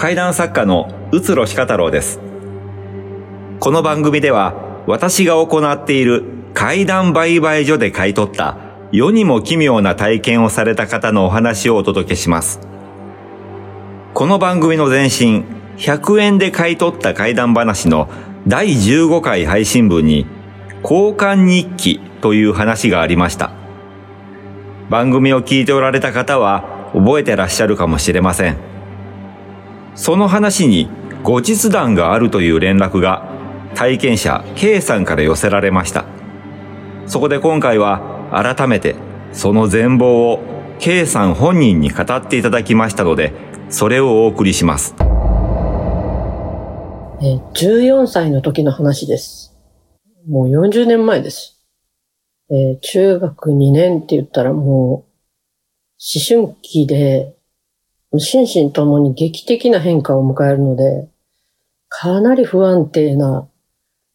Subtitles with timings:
[0.00, 2.20] 怪談作家のうつろしか太郎です。
[3.58, 4.54] この番組では
[4.86, 8.56] 私が行っている怪談売買所で買い取った
[8.92, 12.60] 世にも奇妙な体験をされた方のお話をお届けします。
[14.14, 15.44] この番組の前身、
[15.76, 18.08] 100円で買い取った怪談話の
[18.48, 20.24] 第15回配信分に、
[20.82, 23.52] 交換日記という話がありました。
[24.88, 28.69] 番組を聞いておられた方は覚えてらっしゃるかもしれません。
[29.94, 30.88] その話に
[31.22, 33.28] 後日談があるという連絡が
[33.74, 36.04] 体験者 K さんから寄せられました。
[37.06, 38.00] そこで今回は
[38.32, 38.94] 改めて
[39.32, 40.40] その全貌を
[40.80, 43.32] K さん本人に語っていただきましたので、
[43.68, 44.94] それをお送りします。
[47.22, 49.54] え14歳の時の話です。
[50.26, 51.62] もう40年前です。
[52.50, 55.10] え、中学2年って言ったらもう、
[56.00, 57.36] 思春期で、
[58.18, 61.08] 心身ともに劇的な変化を迎えるので、
[61.88, 63.48] かなり不安定な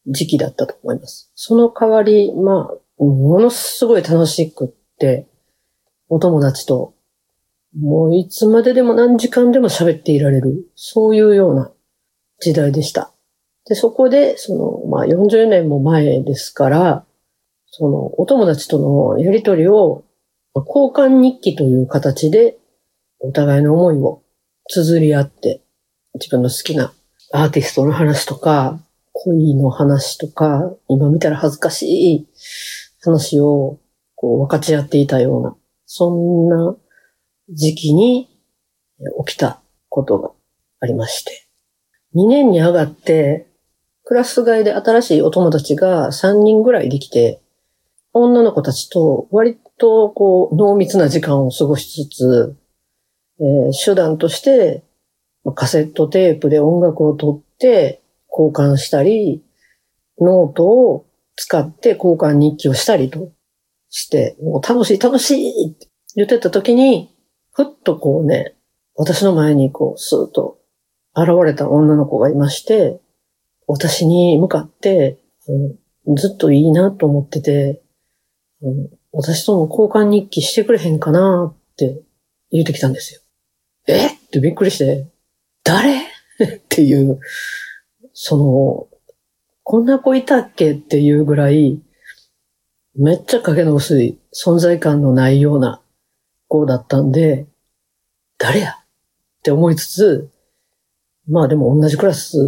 [0.06, 1.30] 時期だったと思います。
[1.34, 5.26] その代わり、まあ、ものすごい楽しくって、
[6.08, 6.94] お友達と、
[7.78, 11.72] もういつまででも何時間でも喋っていられる、そういうような
[12.40, 13.12] 時代でした。
[13.66, 17.04] で、そこで、その、まあ40年も前ですから、
[17.66, 20.04] その、お友達とのやりとりを、
[20.54, 22.56] 交換日記という形で、
[23.20, 24.22] お互いの思いを
[24.68, 25.62] 綴り合って、
[26.14, 26.92] 自分の好きな
[27.32, 28.80] アーティストの話とか、
[29.12, 32.28] 恋の話とか、今見たら恥ずかしい
[33.02, 33.78] 話を、
[34.14, 36.76] こう、分かち合っていたような、そんな
[37.48, 38.28] 時期に
[39.26, 40.30] 起きたことが
[40.80, 41.46] ありまして。
[42.14, 43.48] 2年に上がって、
[44.04, 47.40] クラス替えで新しいお友達が3人ぐらいできて、
[48.12, 52.56] 女の子たちと割とこう濃密な時間を過ごしつつ、
[53.40, 54.84] えー、手段として
[55.54, 59.42] カセットテープで音楽を取って交換したり、
[60.20, 63.30] ノートを使って交換日記をしたりと
[63.90, 67.14] して、もう楽しい楽しいって言ってた時に、
[67.52, 68.56] ふっとこうね、
[68.94, 70.58] 私の前にこうスーッと
[71.14, 73.00] 現れた女の子がいまして、
[73.66, 75.18] 私に向かって、
[76.06, 77.82] うん、ずっといいなと思ってて、
[78.62, 82.00] うん、私との交換日記してくれへんかなって
[82.50, 83.20] 言ってきたんですよ。
[83.86, 84.06] え？
[84.06, 85.06] ってびっくりして、
[85.64, 85.98] 誰？
[86.02, 87.20] っていう、
[88.12, 88.88] その、
[89.62, 90.72] こんな子いたっけ？
[90.72, 91.80] っていうぐらい、
[92.94, 95.82] めっちゃ影の薄い存在感のないような
[96.48, 97.46] 子だったんで、
[98.38, 98.70] 誰や？
[98.72, 98.84] っ
[99.42, 100.30] て思いつつ、
[101.28, 102.38] まあでも同じクラス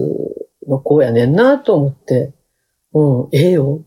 [0.66, 2.32] の子やねんなと思って、
[2.92, 3.82] うん、ええよ。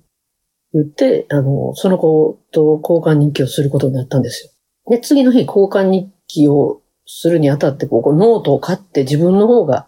[0.74, 4.52] 言って、あの、その子と交換日記をすることになったんですよ。
[4.90, 9.88] で、次の日交換日記をするにあたって、こう、ノートを買って自分の方が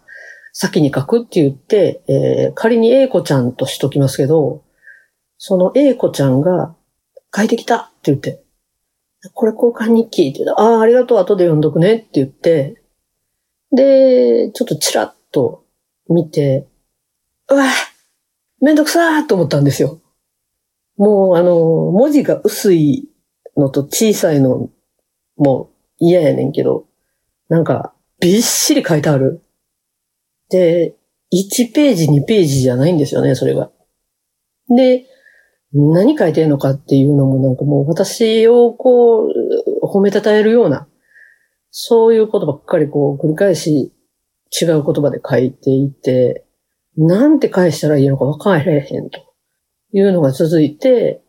[0.52, 4.64] 先に書くって言って、えー、仮に A 子ちゃんとしときますけど、
[5.38, 6.74] その A 子ちゃんが
[7.34, 8.42] 書いてきたって言って、
[9.32, 12.82] これ交換日記って言って、ああ、ありがとう、後で読んどくねって言って、
[13.72, 15.64] で、ちょっとチラッと
[16.08, 16.68] 見て、
[17.48, 17.64] うわ
[18.60, 20.00] めんどくさーと思ったんですよ。
[20.96, 21.54] もうあの、
[21.90, 23.08] 文字が薄い
[23.56, 24.70] のと小さいの
[25.36, 26.86] も嫌やねんけど、
[27.48, 29.42] なんか、びっしり書いてある。
[30.50, 30.94] で、
[31.32, 33.70] 1ページ、2ページじゃないんですよね、それが。
[34.68, 35.06] で、
[35.72, 39.30] 何書いてんのかっていうのもなんかもう私をこう、
[39.82, 40.88] 褒めたたえるような、
[41.70, 43.92] そういうことばっかりこう繰り返し
[44.62, 46.46] 違う言葉で書いていて、
[46.96, 49.34] なんて返したらいいのか分からへんと。
[49.92, 51.22] いうのが続いて、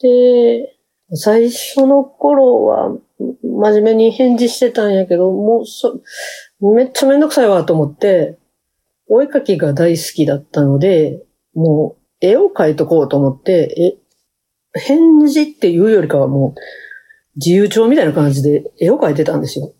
[0.00, 0.76] で、
[1.14, 2.96] 最初の頃は
[3.42, 6.00] 真面目に返事してたんやけど、もうそ、
[6.60, 8.38] めっちゃめんどくさいわと思って、
[9.08, 11.22] お絵かきが大好きだったので、
[11.54, 13.98] もう絵を描いとこうと思って、
[14.74, 16.60] え、返事っていうよりかはもう
[17.36, 19.72] 自由帳みたいな感じで絵を描いてたんですよ。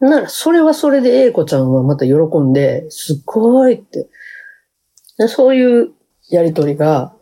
[0.00, 4.08] なら、それはそれで英子ちゃんはまた喜んで、すっごいって。
[5.28, 5.92] そういう
[6.28, 7.14] やりとりが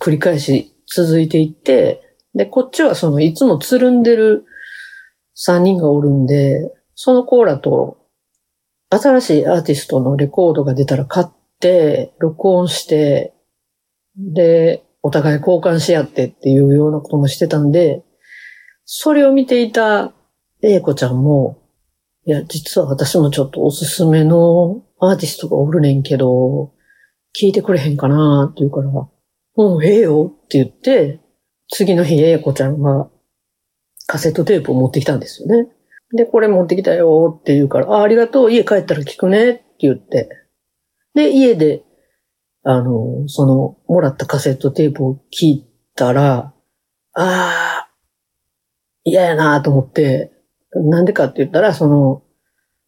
[0.00, 2.02] 繰り返し続いていって、
[2.34, 4.44] で、こっちはそのいつもつるんでる
[5.46, 7.98] 3人がおるんで、そのコーラと
[8.90, 11.26] 新しいアーティストのレコードが出たら買っ
[11.60, 13.34] て、録音して、
[14.16, 18.02] で、お互い交換し合ってっていうようなこともしてたんで、
[18.84, 20.12] それを見ていた
[20.62, 21.62] 英子ちゃんも、
[22.24, 26.72] いや、実は私もちょっとおすすめのアーティストがおるねんけど、
[27.38, 29.12] 聞いてくれへんかなって言うから、も
[29.56, 31.20] う、ええよって言って、
[31.68, 33.10] 次の日、英子ちゃんが
[34.08, 35.68] カセットテープを持ってきたんですよね。
[36.16, 40.30] で、これ持ってきたよって言うから、あ、ありがとう、家帰ったら聞くねって言って。
[41.14, 41.84] で、家で、
[42.64, 46.54] あの、その、もらったカセットテープを聞いたら、
[47.12, 47.90] ああ、
[49.04, 50.32] 嫌やなと思って、
[50.72, 52.22] なんでかって言ったら、その、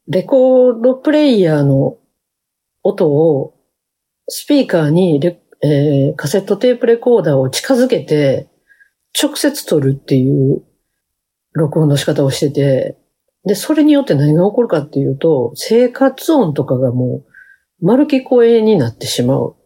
[0.08, 1.98] レコードプレイヤーの
[2.82, 3.54] 音を
[4.26, 8.48] スピーカーにレ、えーカセットテープレコーダーを近づけて、
[9.22, 10.62] 直接撮るっていう
[11.52, 12.96] 録音の仕方をしてて、
[13.44, 17.24] で、それによって何が起こるかっていうと、生活音とかがも
[17.80, 19.56] う、丸聞こえになってしまう。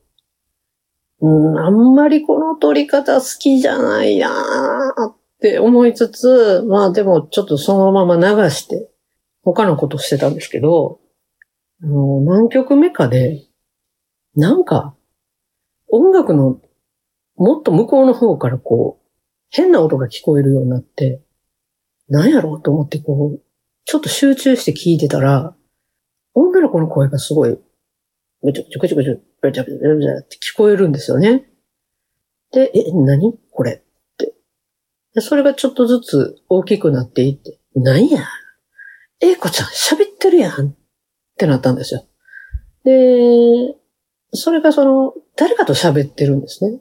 [1.20, 8.90] うん、あんまりこの撮り方好きじゃないなーって思いつつ、まあでもちょっとそのまま流して、
[9.42, 11.00] 他のことしてたんですけど、
[11.82, 13.42] あの、何曲目かで、
[14.36, 14.94] なんか、
[15.88, 16.60] 音楽の
[17.36, 19.06] もっと向こうの方からこう、
[19.50, 21.20] 変な音が聞こえるようになって、
[22.08, 23.42] なんやろうと思ってこう、
[23.84, 25.54] ちょっと集中して聞いてたら、
[26.34, 27.58] 女の子の声がすごい、
[28.42, 31.50] ぐちょぐちょぐちょぐちょ、ぐちゃぐちゃぐちゃぐちゃって聞こえるんですよね。
[32.52, 33.38] で、え、何？
[33.50, 34.34] これって。
[35.14, 38.26] でそれがちょっとずつ大きくなっていって、なんや？
[39.20, 40.74] えいこちゃん喋ってるやんっ
[41.36, 42.04] てなったんですよ。
[42.84, 43.76] で、
[44.32, 46.80] それがその、誰かと喋ってるんですね。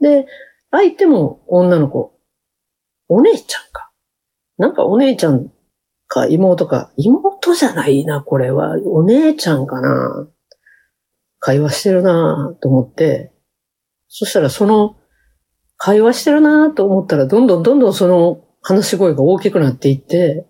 [0.00, 0.26] で、
[0.70, 2.18] 相手も女の子、
[3.08, 3.87] お姉ちゃんか。
[4.58, 5.50] なんかお姉ちゃん
[6.08, 8.76] か妹か、妹じゃないな、これは。
[8.84, 10.28] お姉ちゃんかな。
[11.38, 13.32] 会話してるなと思って、
[14.08, 14.96] そしたらその、
[15.76, 20.46] 会話してるなと思ったら、どんどんどんどんその話し声が大きくなっていって、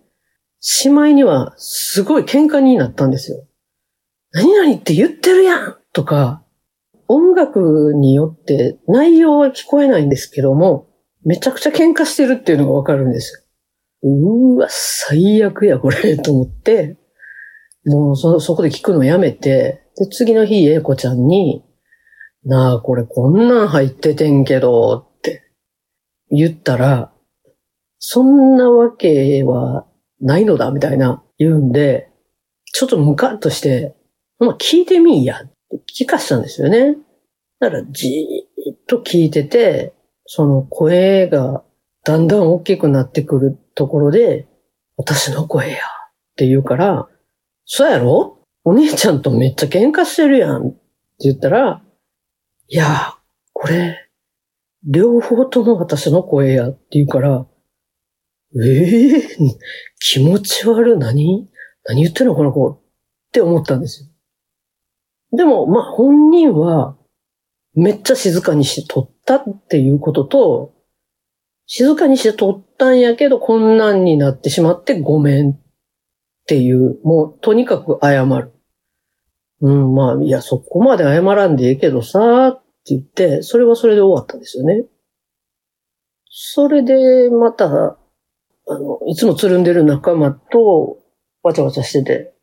[0.59, 3.45] しまいにはすごい喧嘩になったんですよ。
[4.31, 6.43] 何々って言ってるやんとか、
[7.07, 10.87] 音楽によって内容は聞こえないんですけども、
[11.25, 13.48] めちゃくちゃ喧嘩してるっていうのがわかるんですよ。
[14.03, 16.97] うーわ、最悪や、これ、 と思って、
[17.85, 21.63] もうそ、そこで聞くのやめて、で、次の日、英子ちゃんに、
[22.43, 25.43] なあ、これこんなん入っててんけど、って。
[26.31, 27.13] 言ったら、
[27.97, 29.85] そんなわけは
[30.21, 32.09] ないのだ、みたいな言うんで、
[32.73, 33.95] ちょっとムカッとして、
[34.39, 35.41] まあ、聞いてみいや、
[35.97, 36.95] 聞かしたんですよね。
[37.59, 39.93] だから、じーっと聞いてて、
[40.25, 41.63] その声が
[42.03, 44.47] だんだん大きくなってくるところで、
[44.97, 45.79] 私の声や、っ
[46.35, 47.07] て言うから、
[47.65, 48.37] そうやろ？
[48.63, 50.77] お姉ちゃんとめっちゃ喧嘩してるやん、って
[51.19, 51.81] 言ったら、
[52.67, 53.15] いや、
[53.53, 54.09] これ、
[54.83, 57.45] 両方とも私の声や、って言うから、
[58.63, 59.21] ええ
[59.99, 61.49] 気持ち悪い、何？
[61.85, 62.69] 何言ってんのこの子？
[62.69, 62.81] っ
[63.31, 64.09] て思ったんですよ。
[65.37, 66.97] でも、まあ、本人は、
[67.75, 70.73] めっちゃ静かにして撮ったっていうことと、
[71.71, 75.59] 静かにして撮ったんやけど、こんなんになってしまってごめんっ
[76.47, 78.51] ていう、もう、とにかく謝る。
[79.61, 84.85] うん、まあ、いや、そこまで謝らんでいいけどさ、って言って、それはそれで終わったんですよね。
[86.27, 87.99] それで、また、あ
[88.67, 90.97] の、いつもつるんでる仲間と、
[91.43, 92.33] わちゃわちゃしてて。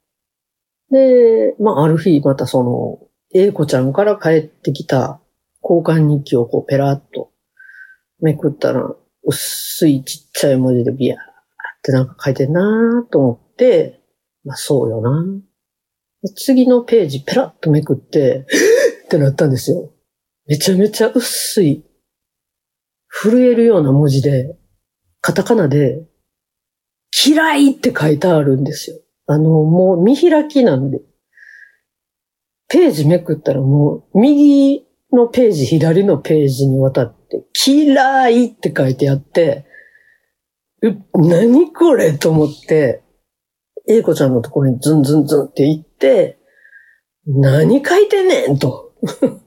[0.93, 3.00] で、まあ、ある日、またその、
[3.34, 5.20] 英子ちゃんから帰ってきた
[5.64, 7.32] 交換日記をこう、ペラッと
[8.20, 8.94] めくったら、
[9.26, 11.20] 薄いちっちゃい文字でビヤーっ
[11.82, 14.00] てなんか書いてんなーと思って、
[14.45, 15.25] まあ、そうよな。
[16.37, 18.47] 次のページペラッとめくって、
[19.04, 19.92] ってなったんですよ。
[20.47, 21.85] めちゃめちゃ薄い、
[23.09, 24.56] 震えるような文字で、
[25.21, 26.06] カタカナで、
[27.26, 28.99] 嫌いって書いてあるんですよ。
[29.26, 31.00] あの、もう見開きなんで。
[32.68, 37.15] ページめくったらもう、右のページ、左のページにわたって、
[37.66, 39.66] 嫌いって書いてあって、
[40.83, 43.02] う何これと思って、
[43.88, 46.38] 英子ちゃんのところにズンズンズンって行って、
[47.26, 48.92] 何書いてんねんと。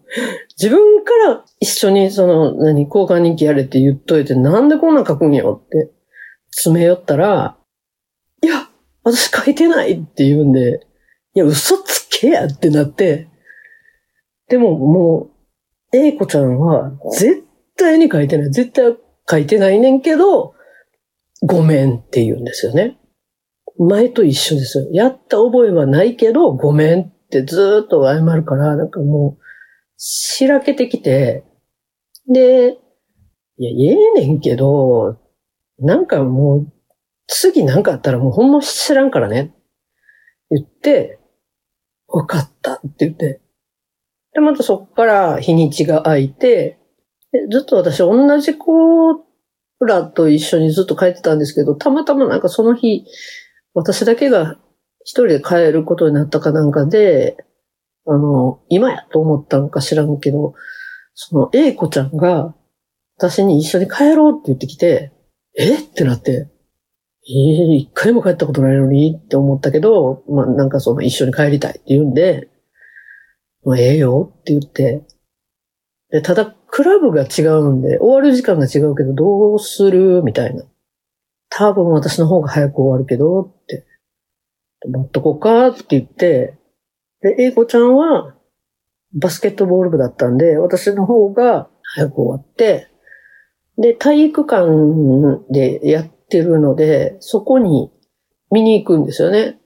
[0.58, 5.92] 自分から一緒にその、何、交換日記やれって言っといて、なんでこんなん書くんよって、
[6.52, 7.58] 詰め寄ったら、
[8.42, 8.70] いや、
[9.04, 10.88] 私書いてないって言うんで、
[11.36, 13.30] いや、嘘つけやってなって、
[14.50, 15.30] でもも
[15.94, 17.44] う、英子ちゃんは絶
[17.80, 18.52] 対に書いてない。
[18.52, 18.96] 絶対
[19.30, 20.54] 書いてないねんけど、
[21.42, 22.98] ごめんって言うんですよね。
[23.78, 24.88] 前と一緒ですよ。
[24.92, 29.44] やった覚えはないけど、ごめんってずっと謝るから、なんかもう、
[29.96, 31.46] しらけてきて、
[32.32, 32.78] で、
[33.58, 35.18] いや、言えねんけど、
[35.80, 36.74] なんかもう、
[37.28, 39.54] 次なんかあったらもうほんま知らんからね。
[40.50, 41.20] 言って、
[42.08, 43.42] わかったって言って。
[44.34, 46.79] で、またそっから日にちが空いて、
[47.52, 49.26] ずっと私同じ子
[49.86, 53.06] らと一緒にずっと帰ってたんですけど、たまたまなんかその日、
[53.74, 54.58] 私だけが
[55.02, 57.38] 一人で帰ることになったかなんかで、
[58.06, 60.54] あの、今やと思ったのか知らんけど、
[61.14, 62.56] その A 子ちゃんが
[63.18, 65.12] 私に一緒に帰ろうって言ってきて、
[65.58, 65.76] え？
[65.76, 66.50] ってなって、
[67.28, 69.20] ええー、一回も帰ったことないのに？
[69.22, 72.50] って思ったけど、まあなんかその一緒に帰りたいって言うんで、
[73.66, 75.06] まあええよって言って、
[76.12, 80.22] で、ただクラブが違うんで、終わる時間が違うけどどうする？
[80.24, 80.64] みたいな。
[81.50, 83.86] 多分私の方が早く終わるけどって、
[84.88, 86.58] 待っとこうかって言って、
[87.22, 88.36] で、英子ちゃんは
[89.14, 92.88] バスケットボール部だったんで、私の方が早く終わって、
[93.78, 94.68] で、体育館
[95.52, 97.92] でやってるので、そこに
[98.52, 99.60] 見に行くんですよね。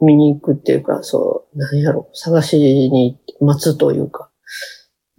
[0.00, 4.30] 見に行くっていうか、そう、何やろ、探しに待つというか。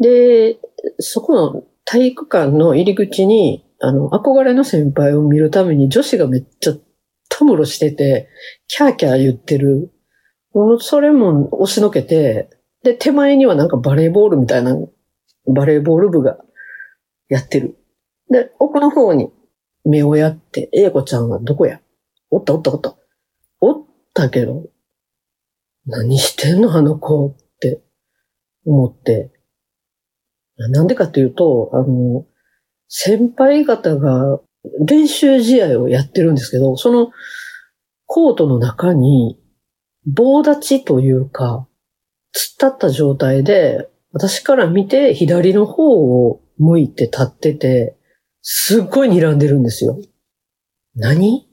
[0.01, 0.60] で、
[1.00, 6.74] そこの体育館の入り口に、あの、憧れの先輩を見るために女子がめっちゃ
[7.29, 8.27] たむろしてて、
[8.67, 9.91] キャーキャー言ってる。
[10.79, 12.50] それも押しのけて、
[12.84, 14.75] で、手前にはなんかバレーボールみたいな、
[15.48, 16.38] バレーボール部が
[17.29, 17.77] やってる。
[18.29, 19.31] で、奥の方に
[19.86, 21.79] 目をやって、英子ちゃんはどこや？
[22.29, 22.96] おったおったおった。
[23.60, 24.65] おったけど、
[25.86, 27.81] 何してんのあの子って
[28.65, 29.30] 思って。
[30.70, 32.25] なんでかっていうと、あの、
[32.88, 34.39] 先輩方が
[34.86, 37.12] 練習試合をやってるんですけど、その
[38.06, 39.39] コートの中に
[40.06, 41.68] 棒立ちというか、
[42.36, 47.98] 突っ立った状態で、私から見て左の方を向いて立ってて、
[48.41, 49.98] すっごい睨んでるんですよ。
[50.96, 51.48] 何？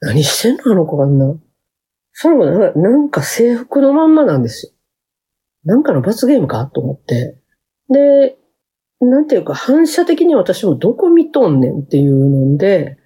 [0.00, 0.62] 何してんの？
[0.72, 1.34] あの子あんな。
[2.12, 4.72] それもなんか制服のまんまなんですよ。
[5.64, 6.64] なんかの罰ゲームか？
[6.66, 7.39] と思って。
[7.90, 8.38] で、
[9.00, 12.98] なんていうか反射的に私もどこ見とんねんっていうので、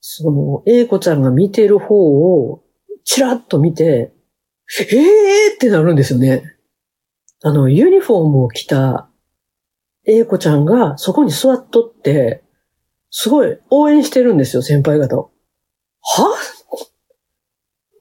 [0.00, 2.64] その、英子ちゃんが見てる方を、
[3.04, 4.14] チラッと見て、
[4.92, 6.44] ええーってなるんですよね。
[7.42, 9.10] あの、ユニフォームを着た
[10.04, 12.44] 英子ちゃんがそこに座っとって、
[13.10, 15.16] すごい応援してるんですよ、先輩方。
[15.16, 15.30] は？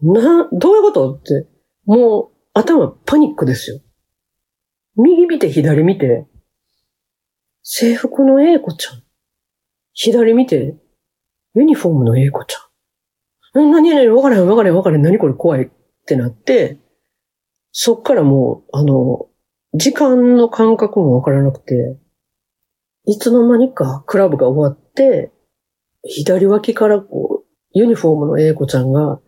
[0.02, 1.14] な、どういうこと？
[1.16, 1.48] って、
[1.86, 3.80] もう頭パニックですよ。
[5.02, 6.28] 右見て左見て、
[7.64, 9.04] 制服の英子ちゃん。
[9.94, 10.76] 左見て、
[11.56, 13.72] ユニフォームの英子ちゃん。
[13.72, 15.02] 何々わからへんわからへんわからへん。
[15.02, 15.70] 何これ怖いっ
[16.06, 16.80] てなって、
[17.72, 19.28] そっからもう、あの、
[19.74, 21.98] 時間の感覚もわからなくて、
[23.06, 25.32] いつの間にかクラブが終わって、
[26.04, 29.22] 左脇からこう、ユニフォームの英子ちゃんが、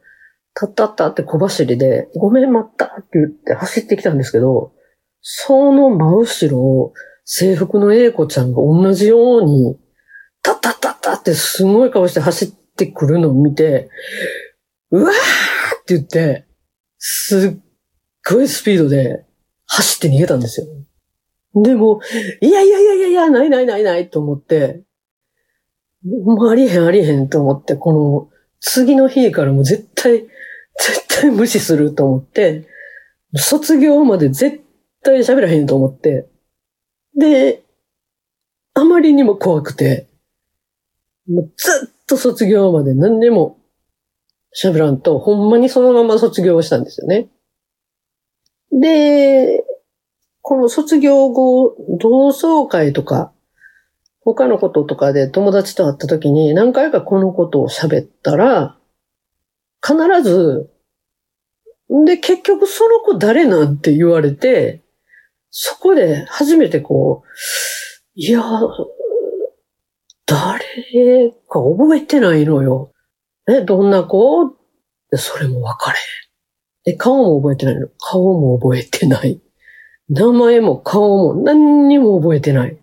[0.53, 4.73] たったったって小走りで、ごめん待ったって言って走ってきたんですけど、
[5.21, 6.93] その真後ろを
[7.25, 9.77] 制服の英子ちゃんが同じように、
[10.41, 13.89] たったったったってすごい顔して走ってくるのを見て、
[14.89, 16.47] うわーって言って、
[16.97, 17.59] すっ
[18.29, 19.25] ごいスピードで
[19.67, 20.67] 走って逃げたんですよ。
[21.63, 22.01] でも、
[22.41, 24.83] いやいやいやいやいや、ないないないないと思って、
[26.03, 30.23] もうありへんありへんと思って、この次の日からも絶対、
[30.77, 32.67] 絶対無視すると思って、
[33.35, 34.70] 卒業まで絶対
[35.03, 36.27] 対喋らへんと思って、
[37.17, 37.63] で、
[38.73, 40.07] あまりにも怖くて、
[41.27, 43.57] もうずっと卒業まで何にも
[44.55, 47.29] 喋らんと、ほんまにそのまま卒業したんですよね。
[48.71, 49.63] で、
[50.41, 53.31] この卒業後、同窓会とか、
[54.23, 58.77] 他のこととかで友達と会った時に何回かこのことを喋ったら、
[59.81, 60.69] 必ず、
[62.05, 64.80] で、結局その子誰なんて言われて、
[65.51, 67.27] そこで初めてこう、
[68.15, 68.41] いや、
[70.25, 70.59] 誰
[71.47, 72.93] か覚えてないのよ。
[73.47, 74.55] え、どんな子？
[75.13, 75.99] それも分かれ。
[76.85, 79.41] え、顔も覚えてないの顔も覚えてない。
[80.09, 82.81] 名前も顔も何にも覚えてない。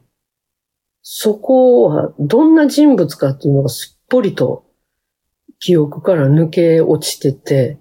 [1.02, 4.66] そこはどんな人物かっていうのがすっぽりと
[5.58, 7.78] 記憶から抜け落ちてて、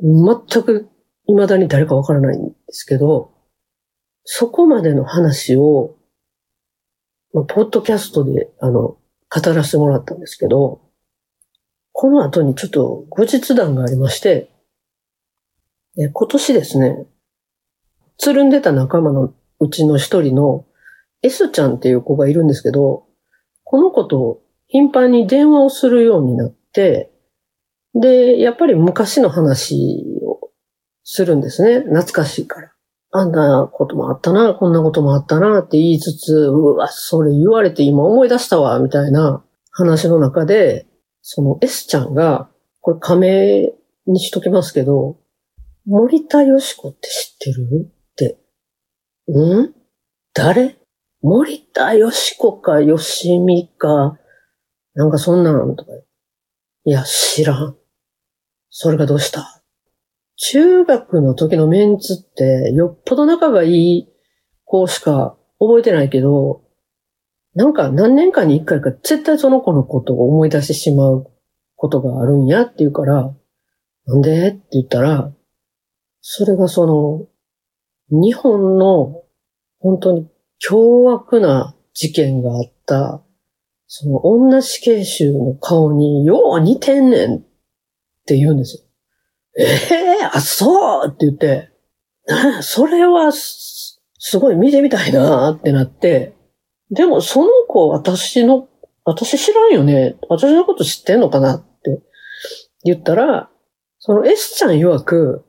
[0.00, 0.90] 全く
[1.26, 3.32] 未だに誰かわからないんですけど、
[4.28, 5.96] そこまでの話を、
[7.32, 8.98] まあ、ポッドキャストで、あの、
[9.30, 10.82] 語らせてもらったんですけど、
[11.92, 14.50] この後にちょっと後日談がありまして、
[15.96, 17.06] え今年ですね、
[18.18, 20.66] つるんでた仲間のうちの一人の
[21.22, 23.06] S ちゃんっていう子がいるんですけど、
[23.62, 27.12] この子と頻繁に電話をするようになって、
[27.94, 30.50] で、やっぱり昔の話を
[31.04, 31.78] するんですね。
[31.78, 32.75] 懐かしいから。
[33.12, 40.86] あんなこともあったな、こんなこともあったなって言いつつ、うわ、それ言われて今思い出したわ、みたいな話の中で、
[41.22, 43.72] その S ちゃんが、これ仮名
[44.06, 45.18] にしときますけど、
[45.86, 48.38] 森田よし子って知ってるって。
[49.32, 49.72] ん？
[50.34, 50.76] 誰？
[51.22, 54.18] 森田よし子かよしみか、
[54.94, 55.92] なんかそんなんとか。
[56.84, 57.76] いや、知らん。
[58.70, 59.55] それがどうした？
[60.36, 64.08] 中学の時のメンツって、よっぽど仲がいい
[64.64, 66.62] 子しか覚えてないけど、
[67.54, 71.26] なんか何年かに一回か絶対その子のことを思い出してしまう
[71.74, 73.34] ことがあるんやって言うから、
[74.06, 74.48] なんで？
[74.48, 75.32] って言ったら、
[76.20, 77.26] それがその、
[78.10, 79.22] 日本の
[79.80, 80.28] 本当に
[80.58, 83.22] 凶悪な事件があった、
[83.86, 87.40] その女死刑囚の顔によう似てんねんっ
[88.26, 88.85] て言うんですよ。
[89.58, 91.70] ええあ、そうって言って、
[92.62, 96.34] それはす、すごい見てみたいなってなって、
[96.90, 98.68] でもその子私の、
[99.04, 100.16] 私知らんよね。
[100.28, 102.02] 私のこと知ってんのかなって
[102.84, 103.50] 言ったら、
[103.98, 105.44] その S ちゃん曰く、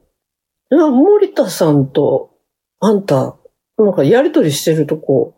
[0.69, 2.31] 森田さんと
[2.79, 3.37] あんた、
[3.77, 5.35] なんかやりとりしてるとこ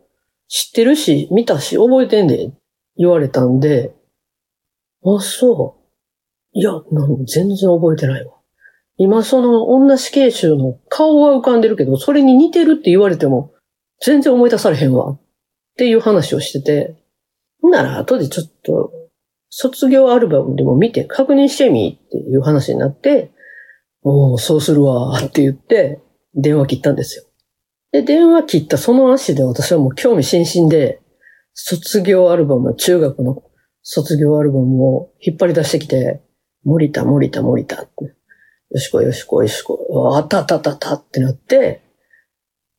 [0.47, 2.51] 知ってるし、見たし、覚えてんで、
[2.97, 3.95] 言われたんで、
[5.05, 5.77] あ、そ
[6.53, 6.59] う。
[6.59, 6.71] いや、
[7.27, 8.38] 全然覚えてないわ。
[9.01, 13.53] 今その女死刑囚の顔は浮かんでるけど、それに似てるって言われても、
[14.01, 15.11] 全然思い出されへんわ。
[15.11, 15.19] っ
[15.77, 17.01] ていう話をしてて、
[17.61, 18.91] ほんなら後でちょっと、
[19.49, 23.31] 卒業アルバムでも見て確認してみっていう話になって、
[24.03, 26.01] おお、そうするわって言って、
[26.35, 27.23] 電話切ったんですよ。
[27.93, 31.01] で、電話切ったその足で私はもう興味津々で、
[31.53, 33.43] 卒業アルバム、中学の
[33.81, 36.21] 卒業アルバムを引っ張り出してきて、
[36.65, 38.18] 森田、森田、森田って。
[38.71, 41.83] よしこ、よしこ、よしこ、あったあったあったたってなって、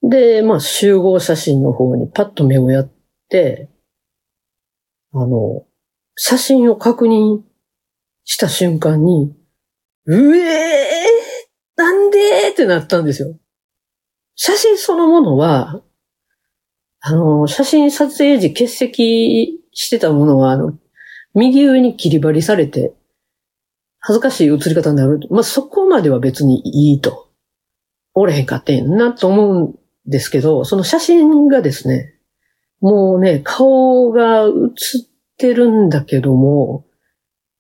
[0.03, 2.93] で、まあ集合写真の方にパッと目をやっ
[3.29, 3.71] て、
[5.13, 5.65] あの、
[6.17, 7.41] 写真を確認
[8.25, 9.35] した瞬間に、
[10.07, 10.81] うえー
[11.77, 13.35] なんでってなったんですよ。
[14.35, 15.83] 写真そのものは、
[17.01, 20.79] あの、写真撮影時欠席してたものは、あの、
[21.35, 22.93] 右上に切り張りされて、
[24.01, 25.21] 恥ずかしい写り方になる。
[25.31, 27.29] まあ、そこまでは別にいいと。
[28.15, 29.75] おれへんかってんなと思うん
[30.07, 32.15] ですけど、その写真がですね、
[32.81, 35.01] もうね、顔が写っ
[35.37, 36.87] てるんだけども、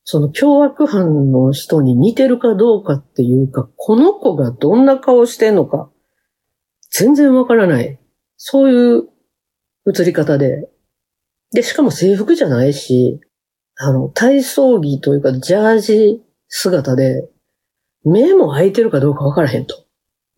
[0.04, 5.90] その凶悪犯の人に似てるかどうかっていうか、この子がどんな顔してんのか、
[6.90, 8.00] 全然わからない。
[8.36, 9.08] そういう
[9.86, 10.68] 映り方で。
[11.52, 13.20] で、しかも制服じゃないし、
[13.76, 17.30] あの、体操着というか、ジャージ姿で、
[18.04, 19.86] 目も開いてるかどうかわからへんと。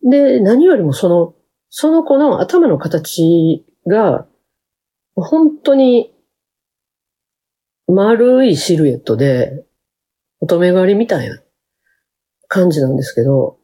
[0.09, 1.35] で、何よりもその、
[1.69, 4.27] その子の頭の形が、
[5.15, 6.13] 本当に
[7.87, 9.65] 丸いシルエットで、
[10.39, 11.41] 乙女狩りみたいな
[12.47, 13.57] 感じなんですけど、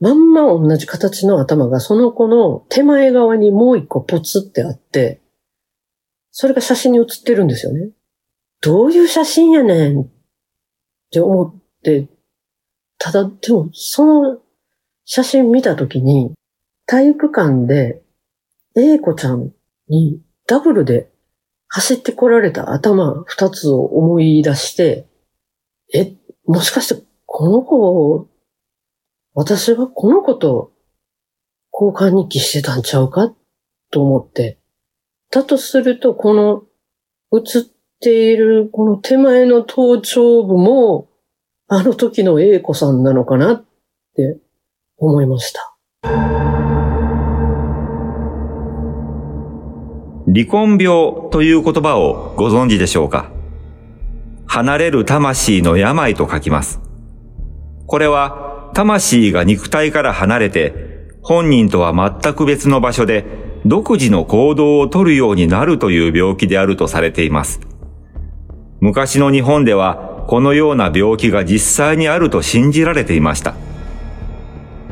[0.00, 5.22] まんま同じ形の頭がその子の手前側にもう一個ポツってあって、
[6.32, 7.90] それが写真に写ってるんですよね。
[8.60, 10.08] どういう写真やねんっ
[11.10, 12.08] て思って、
[12.98, 14.40] ただ、でも、その
[15.04, 16.34] 写真見たときに、
[16.86, 18.02] 体育館で、
[18.74, 19.52] 英子ちゃん
[19.88, 21.10] にダブルで
[21.68, 25.06] 走ってこられた頭二つを思い出して、
[25.94, 27.78] え、もしかしてこの子
[28.10, 28.28] を、
[29.32, 30.72] 私はこの子と
[31.72, 33.34] 交換日記してたんちゃうか
[33.90, 34.58] と思って。
[35.30, 36.64] だとすると、この
[37.38, 37.62] 映っ
[38.00, 41.08] ているこの手前の頭頂部も、
[41.68, 43.64] あの時の英子さんなのかなっ
[44.14, 44.38] て
[44.98, 45.76] 思いました。
[50.26, 53.32] 離婚病という言葉をご存知でしょうか？
[54.46, 56.80] 離れる魂の病と書きます。
[57.86, 63.24] これは、魂が肉体から離れて、本人とは全く別の場所で、
[63.64, 67.60] 独自の行動をとるようになるという病気であるとされています。
[68.78, 73.54] 昔の日本では、このような病気が実際にあると信じられていました。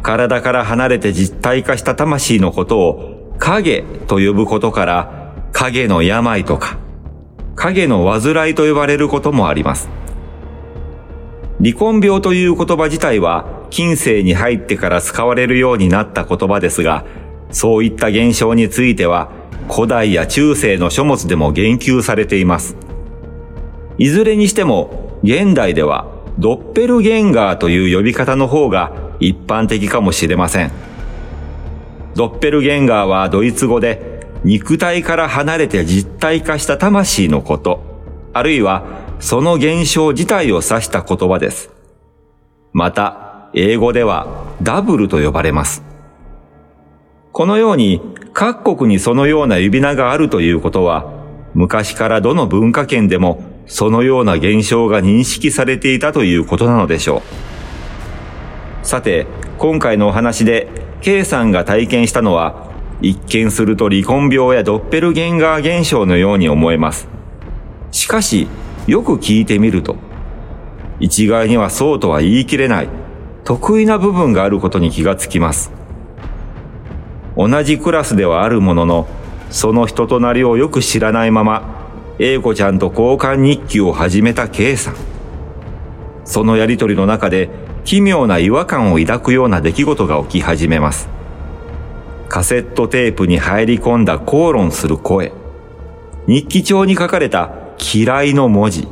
[0.02, 6.78] 体から離れて実体化した魂のことを影と呼ぶことから影の病とか
[7.56, 9.88] 影の患いと呼ばれることもあります。
[11.58, 17.04] 離婚病という言葉自体は近世に入ってから使われるようになった言葉ですが、
[17.50, 19.30] そういった現象については
[19.70, 22.76] 古代や中世の書物でも言及されています。
[23.96, 26.06] いずれにしても現代では
[26.38, 30.70] ドッペルゲンガーという呼び方の方が一般的かもしれません。
[32.14, 37.82] ドッペルゲンガーはドイツ語で肉体から離れて実体化した魂のこと、
[38.34, 38.84] あるいは
[39.18, 41.70] その現象自体を指した言葉です。
[42.74, 44.26] また、英語では
[44.62, 45.82] ダブルと呼ばれます。
[47.32, 48.02] このように
[48.34, 51.10] 各国にそのような指名があるということは、
[51.54, 57.22] 昔からどの文化圏でもそのような現象が認識されていたということなのでしょ
[58.82, 58.86] う。
[58.86, 59.26] さて、
[59.58, 60.68] 今回のお話で
[61.00, 67.08] K さんが体験したのは、一見すると離婚病やドッペルゲンガー現象のように思えます。
[67.90, 68.48] しかし、
[68.86, 69.96] よく聞いてみると、
[71.00, 72.88] 一概にはそうとは言い切れない
[73.44, 75.70] 得意な部分があることに気がつきます。
[77.36, 79.06] 同じクラスではあるものの、
[79.50, 81.83] その人となりをよく知らないまま、
[82.18, 84.96] 英子ちゃんと交換日記を始めた K さん。
[86.24, 87.50] そのやりとりの中で
[87.84, 91.08] 奇妙な違和感を抱くような出来事が起き始めます。
[92.28, 95.32] カセットテープに入り込んだ口論する声。
[96.26, 98.88] 日記帳に書かれた嫌いの文字。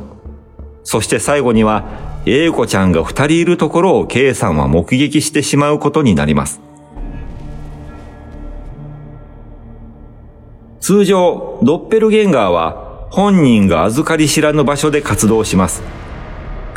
[0.83, 1.85] そして最後には、
[2.25, 6.61] 英子ちゃんが二人いるところを K さんは目撃してしまうことになります。
[10.79, 12.82] 通常、ドッペルゲンガーは
[13.15, 15.83] 本人が預かり知らぬ場所で活動します。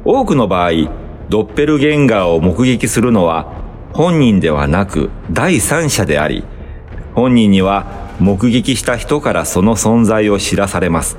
[0.05, 0.71] 多くの場合、
[1.31, 3.51] ドッペルゲンガーを目撃するのは
[3.95, 6.45] 本人ではなく第三者であり、
[7.15, 7.87] 本人には
[8.21, 11.17] 目撃した人からその存在を知らされます。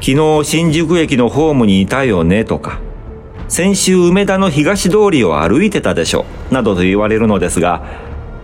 [0.00, 2.78] 昨日新宿駅のホームにいたよねとか、
[3.48, 7.82] 先週梅田の東通りを歩いてたでしょ、などと言われるのですが、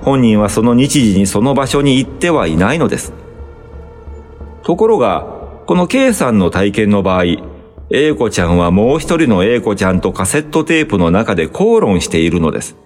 [0.01, 3.13] 本人はその日時にその場所に行ってはいないのです。
[4.65, 7.25] ところが、この K さんの体験の場合、
[7.89, 12.77] A 子ちゃんはもう一人の A 子ちゃんとカセットテープの中で口論しているのです。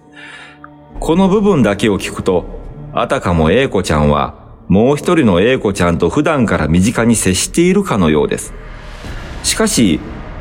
[1.01, 2.45] この部分だけを聞くと、
[2.93, 4.35] あたかも A 子ちゃんは
[4.69, 8.53] もう一人の A 子ちゃんと普段から身近に接しているかのようです。
[9.43, 9.99] しかし、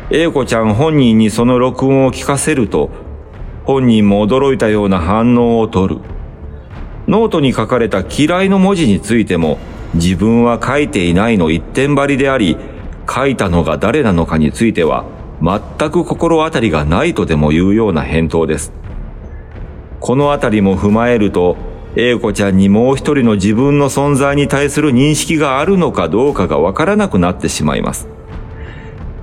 [0.09, 2.89] A 子ちゃん本人にその録音を聞かせると、
[3.63, 6.01] 本人も驚いたような反応を取る。
[7.07, 9.57] ノートに書かれた嫌いの文字についても、
[9.95, 12.57] 自分は書いていないの一点張りであり、
[13.09, 15.05] 書いたのが誰なのかについては、
[15.41, 18.73] 全く心当たりがないとでも言うような返答です。
[19.99, 21.57] このあたりも踏まえると、
[21.95, 28.07] 英子ちゃんにもう一人の自分の存在に対する認識があるのかどうかがわからなくなってしまいます。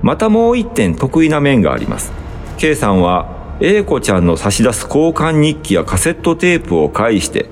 [0.01, 2.11] またもう一点得意な面があります。
[2.57, 7.45] K さんは、英子ちゃんの差し出す交換日記やカセットテープを介して、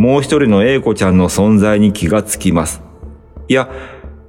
[0.00, 2.80] もう一人の英子ちゃんの存在に気がつきます。
[3.48, 3.68] いや、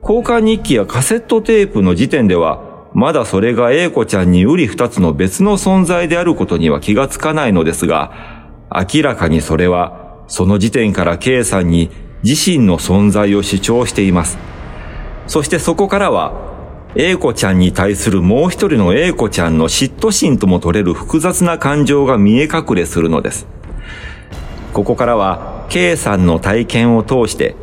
[0.01, 8.12] 交換日記やカセットテープの時点では、まだそれが英子ちゃんにうり二つの別の存在であることには気がつかないのですが、
[8.69, 11.89] 明らかにそれは、その時点から K さんに
[12.21, 14.39] 自身の存在を主張しています。
[15.25, 16.34] そしてそこからは、
[16.95, 23.47] 英子ちゃんに対するもう一人の英子ちゃんの嫉妬心とも取れる複雑な感情が見え隠れするのです。
[24.73, 27.55] ここからは K さんの体験を通して、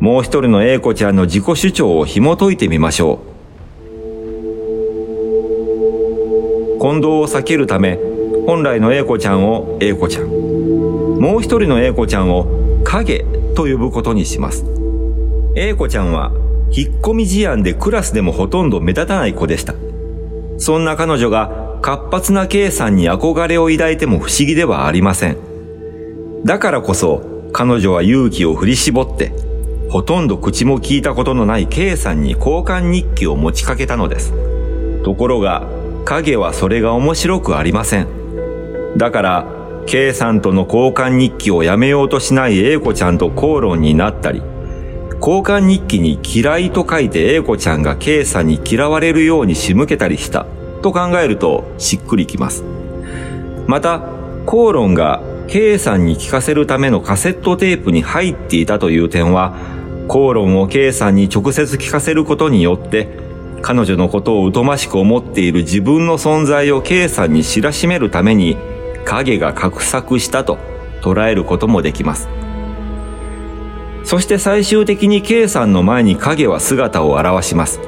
[0.00, 3.20] もう一人の A 子ちゃんの自己主張を紐解いてみましょ
[6.76, 6.78] う。
[6.80, 7.96] 混同を避けるため、
[8.48, 14.64] 本来の A 子ちゃんを A 子ちゃん、もう一人の A 子ちゃんを影と呼ぶことにします。
[15.54, 16.32] A 子ちゃんは
[16.72, 19.76] 引っ込み思案でクラスでもほとんど目立たない子でした。
[20.58, 25.36] そんな彼女が活発な K さんに憧れを抱いても不思議ではありません。
[26.44, 29.32] だからこそ彼女は勇気を振り絞って、
[29.88, 34.32] ほとんど口も聞いたことのない K さんに交換日記を持ちかけたのです。
[35.04, 35.62] ところが、
[36.04, 38.08] 影はそれが面白くありません。
[38.96, 39.46] だから、
[39.86, 44.42] K さんとの交換日記をやめようとしない A 子ちゃんと口論になったり、
[45.20, 50.44] 交換日記に嫌いと書いて A 子ちゃんが K さんに嫌われるように仕向けたりした
[50.82, 52.64] と考えるとしっくりきます。
[53.68, 54.00] また、
[54.44, 59.54] 口論が K さんに聞かせるためのカセットテープに入っていたという点は、
[60.08, 63.08] 口論を K さんに直接聞かせることによって、
[63.62, 68.56] 彼女のことを疎ましく思っている自分の存在を K さんに知らしめるために、
[69.04, 70.58] 影が画策したと
[71.02, 72.28] 捉えることもできます。
[74.04, 77.80] そして最終的に K さんの前に影は姿を現します。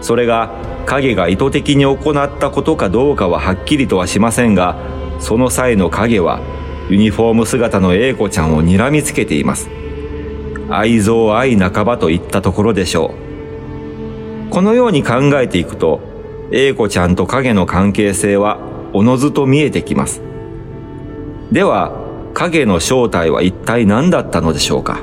[0.00, 0.50] それが
[0.86, 4.76] 影が意図的に行ったことかどうかははっきりとはしませんが、
[5.18, 6.40] その際の影は
[6.88, 9.68] ユニフォーム姿の英子ちゃんを睨みつけています。
[10.70, 13.14] 愛憎愛半ばといったところでしょ
[14.48, 14.50] う。
[14.50, 16.00] このように考えていくと、
[16.52, 18.60] 英子ちゃんと影の関係性は
[18.92, 20.22] おのずと見えてきます。
[21.50, 21.92] では、
[22.34, 25.00] 影の正体は一体何だったのでしょうか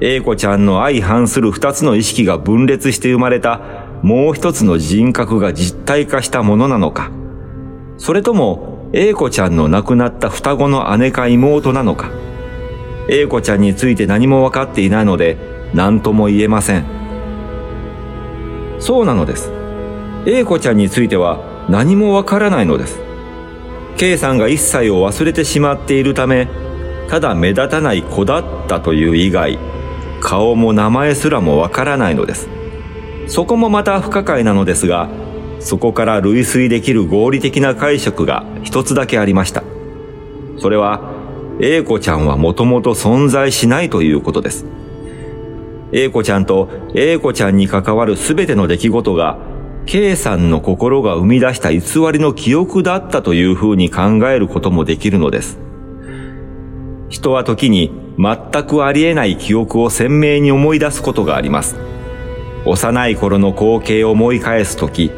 [0.00, 3.60] 英子ちゃんの相反する二つの意識が分裂して生まれた
[4.02, 7.10] もう一つの人格が実体化したものなのか
[7.96, 12.10] それとも、英子ちゃんの亡くなった双子の姉か妹なのか。
[13.10, 15.36] 英子ちゃんについて何も分かっていないので、
[15.74, 16.86] 何とも言えません。
[18.78, 19.52] そうなのです。
[20.24, 22.98] 英子ちゃんについては何もわからないのです。
[23.98, 26.48] K さんが一切を忘れてしまっているため、
[27.10, 29.58] ただ目立たない子だったという以外、
[30.22, 32.48] 顔も名前すらもわからないのです。
[33.26, 35.10] そこもまた不可解なのですが、
[35.60, 39.62] そこから類推できる合理的な解釈が一つだけありました。
[40.58, 41.14] それは、
[41.60, 44.66] 英子ちゃんはもともと存在しないということです。
[45.92, 49.38] 英子ちゃんと英子ちゃんに関わるすべての出来事が、
[49.86, 51.80] K さんの心が生み出した偽
[52.12, 55.58] りの記憶だったというふうに考えることもできるのです。
[57.08, 61.76] 人は時に全くありえない記憶を鮮明に思い出すことがあります。
[62.64, 65.12] 幼い頃の光景を思い返すとき、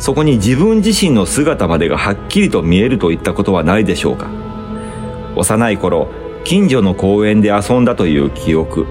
[0.00, 4.30] そこに自分自身の姿までがはっきりと見えるといったことはないでしょうか。
[5.36, 6.08] 幼い頃、
[6.42, 8.86] 近所の公園で遊んだという記憶。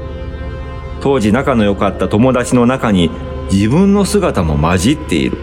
[1.02, 3.10] 当時仲の良かった友達の中に
[3.52, 5.38] 自分の姿も混じっている。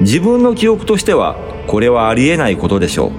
[0.00, 1.36] 自分の記憶としては
[1.68, 3.12] これはありえないことでしょ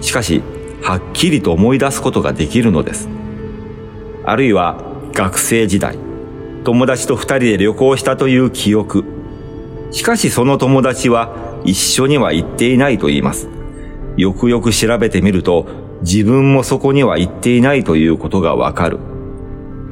[0.00, 0.04] う。
[0.04, 0.42] しかし、
[0.82, 3.08] はっきりと思い出すことができるのです。
[4.24, 4.84] あるいは
[5.14, 5.96] 学生時代。
[6.64, 9.11] 友達と二人で旅行したという記憶。
[9.92, 13.48] しかしその友達は一緒には行っていないと言います。
[14.16, 15.66] よくよく調べてみると
[16.00, 18.98] 自分もそこには行っていないということがわかる。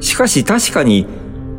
[0.01, 1.07] しかし確かに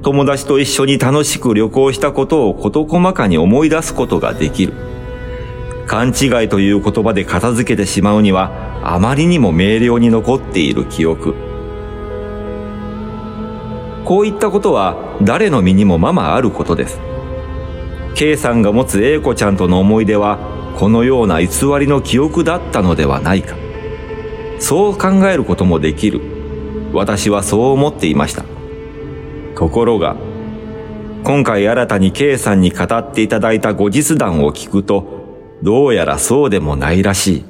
[0.02, 4.74] 友達と一緒に楽しく旅行したことを事細かに思い出すことができる。
[5.86, 8.52] 勘違いという言葉で片付けてしまうには
[8.84, 11.36] あまりにも明瞭に残っている記憶。
[14.04, 17.11] こういったことは誰の身にもままあることです。
[18.16, 20.38] K さんが持つ A 子ちゃんとの思い出は
[20.78, 21.48] このような偽
[21.80, 23.56] りの記憶だったのではないか。
[24.60, 26.22] そう考えることもできる。
[26.94, 28.44] 私はそう思っていました。
[29.56, 30.16] ところが、
[31.24, 35.22] 今回新たに K さんに語っていただいた後日談を聞くと、
[35.62, 37.46] どうやらそうでもないらしい。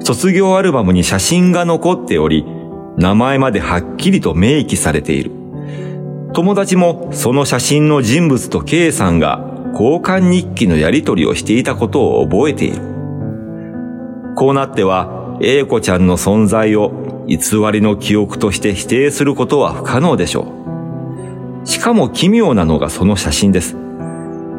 [0.00, 2.44] 卒業アルバムに写真が残っており、
[2.96, 5.35] 名前まではっきりと明記されている。
[6.36, 9.40] 友達もその写真の人物と K さんが
[9.72, 12.82] 交換日記のやり取りをしていたことを覚えている。
[14.36, 17.38] こうなっては、A 子ちゃんの存在を偽
[17.72, 20.52] りの記憶として否定することは不可能でしょ
[21.64, 21.66] う。
[21.66, 23.74] しかも奇妙なのがその写真です。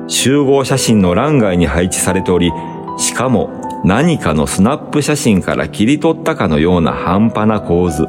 [0.08, 2.52] 集合写真の欄外に配置されており、
[2.98, 3.52] しかも
[3.86, 8.08] 何かのスナップ写真から切り取ったかのような半端な構図。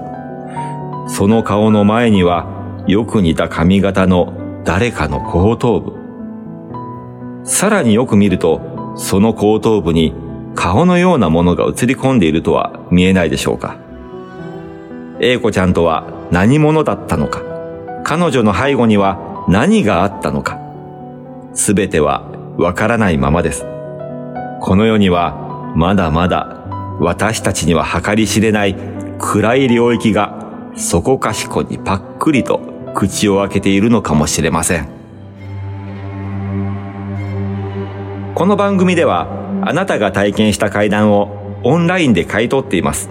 [1.07, 2.58] その顔の前には
[2.88, 5.92] よく似た髪型の誰かの後頭部。
[7.44, 10.14] さらによく見ると、その後頭部に
[10.55, 13.77] 顔のようなものが映り込んでいるとは見えないでしょうか。
[15.20, 17.42] 英子ちゃんとは何者だったのか。
[18.05, 20.59] 彼女の背後には何があったのか。
[21.53, 23.66] すべてはわからないままです。
[24.62, 26.64] この世にはまだまだ
[27.01, 28.74] 私たちには計り知れない
[29.18, 32.67] 暗い領域がそこかしこにパックリと
[32.98, 34.88] 口を開けているのかもしれません。
[38.34, 39.28] この番組では
[39.62, 43.08] あなたが体験した怪談をオンラインで買い取っています。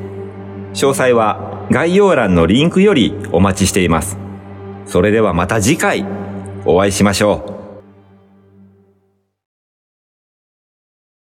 [0.74, 4.18] 詳細は概要欄のリンクよりお待ちしています。
[4.88, 6.06] それではまた次回
[6.66, 7.57] お会いしましょう。